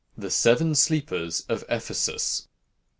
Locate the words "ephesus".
1.69-2.47